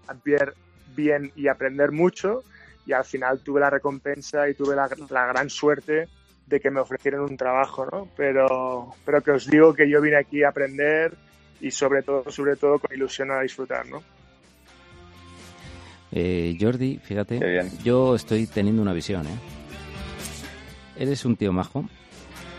[0.94, 2.42] bien y aprender mucho
[2.86, 4.88] y al final tuve la recompensa y tuve la,
[5.26, 6.08] gran suerte
[6.46, 8.08] de que me ofrecieran un trabajo, ¿no?
[8.16, 11.14] Pero, pero que os digo que yo vine aquí a aprender
[11.60, 14.02] y sobre todo, sobre todo con ilusión a disfrutar, ¿no?
[16.12, 19.38] Eh, Jordi, fíjate, yo estoy teniendo una visión, ¿eh?
[20.96, 21.88] Eres un tío majo,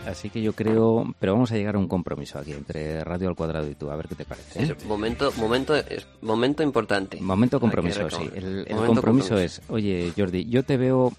[0.06, 3.36] Así que yo creo, pero vamos a llegar a un compromiso aquí entre Radio al
[3.36, 4.64] Cuadrado y tú, a ver qué te parece.
[4.64, 4.76] ¿eh?
[4.86, 5.74] momento, momento,
[6.22, 7.20] momento importante.
[7.20, 8.28] Momento compromiso, sí.
[8.34, 11.12] El, compromiso, es, oye Jordi, yo te veo,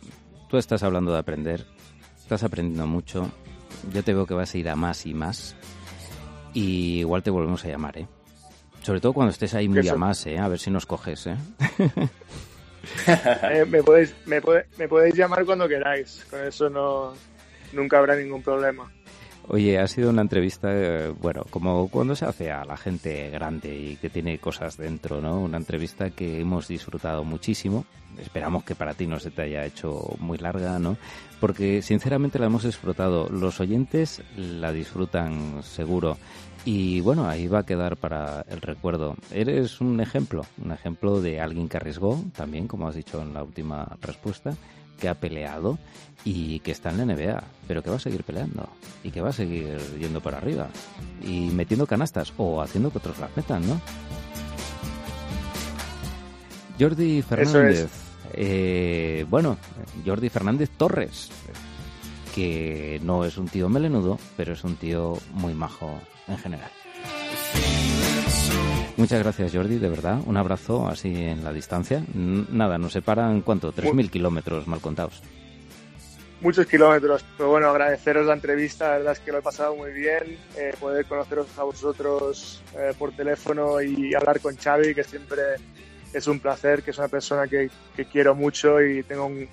[0.50, 1.66] tú estás hablando de aprender,
[2.18, 3.32] estás aprendiendo mucho,
[3.94, 5.56] yo te veo que vas a ir a más y más,
[6.54, 8.08] y igual te volvemos a llamar, ¿eh?
[8.82, 10.38] Sobre todo cuando estés ahí muy a más, ¿eh?
[10.38, 11.38] A ver si nos coges, ¿eh?
[13.08, 14.42] eh me, podéis, me,
[14.78, 17.14] me podéis llamar cuando queráis, con eso no
[17.74, 18.92] nunca habrá ningún problema.
[19.50, 23.76] Oye, ha sido una entrevista, eh, bueno, como cuando se hace a la gente grande
[23.76, 25.42] y que tiene cosas dentro, ¿no?
[25.42, 27.86] Una entrevista que hemos disfrutado muchísimo.
[28.18, 30.96] Esperamos que para ti no se te haya hecho muy larga, ¿no?
[31.42, 33.28] Porque sinceramente la hemos disfrutado.
[33.28, 36.18] Los oyentes la disfrutan seguro.
[36.64, 39.18] Y bueno, ahí va a quedar para el recuerdo.
[39.30, 43.44] Eres un ejemplo, un ejemplo de alguien que arriesgó, también, como has dicho en la
[43.44, 44.56] última respuesta,
[45.00, 45.78] que ha peleado
[46.26, 48.70] y que está en la NBA, pero que va a seguir peleando
[49.04, 50.70] y que va a seguir yendo para arriba
[51.22, 53.82] y metiendo canastas o haciendo que otros las metan, ¿no?
[56.80, 57.90] Jordi Fernández.
[58.34, 59.58] Eh, bueno,
[60.06, 61.30] Jordi Fernández Torres,
[62.34, 66.72] que no es un tío melenudo, pero es un tío muy majo en general.
[68.96, 70.20] Muchas gracias, Jordi, de verdad.
[70.26, 72.04] Un abrazo así en la distancia.
[72.14, 73.74] Nada, nos separan, ¿cuánto?
[73.74, 75.22] 3.000 kilómetros mal contados.
[76.42, 79.94] Muchos kilómetros, pero bueno, agradeceros la entrevista, la verdad es que lo he pasado muy
[79.94, 85.42] bien, eh, poder conoceros a vosotros eh, por teléfono y hablar con Xavi, que siempre
[86.12, 89.48] es un placer, que es una persona que, que quiero mucho y tengo un,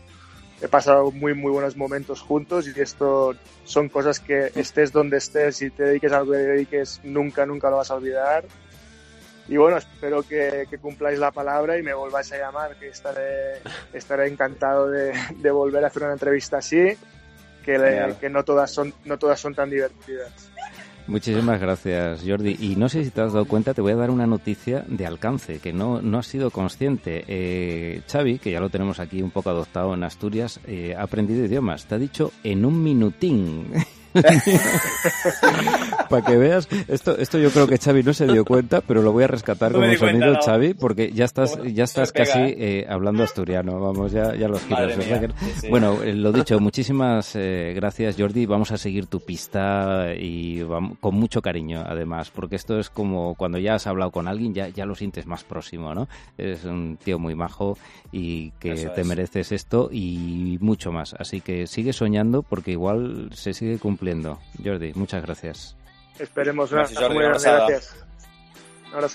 [0.61, 5.63] he pasado muy, muy buenos momentos juntos y esto son cosas que estés donde estés
[5.63, 8.45] y te dediques a algo que te dediques, nunca, nunca lo vas a olvidar
[9.51, 13.61] y bueno, espero que, cumpláis la palabra y me volváis a llamar, que estaré,
[13.93, 15.13] estaré encantado de,
[15.51, 16.97] volver a hacer una entrevista así,
[17.65, 20.33] que, que, no, todas son, no todas son tan divertidas.
[21.09, 22.57] Muchísimas gracias, Jordi.
[22.61, 25.05] Y no sé si te has dado cuenta, te voy a dar una noticia de
[25.05, 27.25] alcance, que no, no has sido consciente.
[27.27, 31.45] Eh, Xavi, que ya lo tenemos aquí un poco adoptado en Asturias, eh, ha aprendido
[31.45, 31.87] idiomas.
[31.87, 33.73] Te ha dicho en un minutín.
[36.11, 39.13] Para que veas, esto, esto yo creo que Xavi no se dio cuenta, pero lo
[39.13, 43.79] voy a rescatar como sonido, Xavi, porque ya estás, ya estás casi eh, hablando asturiano.
[43.81, 44.95] Vamos, ya, ya los giros.
[45.71, 48.47] Bueno, eh, lo dicho, muchísimas eh, gracias, Jordi.
[48.47, 53.37] Vamos a seguir tu pista y vamos, con mucho cariño, además, porque esto es como
[53.37, 56.09] cuando ya has hablado con alguien, ya, ya lo sientes más próximo, ¿no?
[56.37, 57.79] Es un tío muy majo
[58.11, 61.15] y que te mereces esto y mucho más.
[61.15, 64.00] Así que sigue soñando porque igual se sigue cumpliendo.
[64.63, 65.77] Jordi, muchas gracias.
[66.19, 66.73] Esperemos.
[66.73, 67.15] Gracias, Jordi.
[67.15, 67.97] Muy gracias.
[68.93, 69.09] Ahora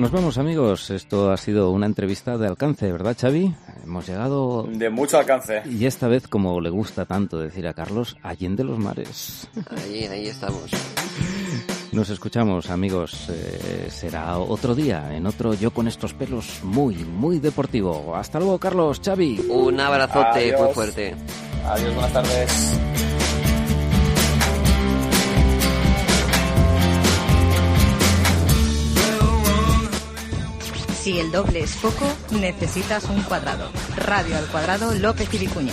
[0.00, 3.54] Nos vemos amigos, esto ha sido una entrevista de alcance, ¿verdad Xavi?
[3.84, 4.62] Hemos llegado...
[4.62, 5.62] De mucho alcance.
[5.66, 9.46] Y esta vez, como le gusta tanto decir a Carlos, allende los mares.
[9.76, 10.70] Ahí, ahí estamos.
[11.92, 17.40] Nos escuchamos amigos, eh, será otro día, en otro Yo con estos pelos muy, muy
[17.40, 18.14] deportivo.
[18.14, 19.46] Hasta luego Carlos, Xavi.
[19.48, 21.16] Un abrazote muy fuerte.
[21.66, 22.80] Adiós, buenas tardes.
[31.00, 32.06] Si el doble es poco,
[32.38, 33.68] necesitas un cuadrado.
[33.96, 35.72] Radio al cuadrado López y Vicuña.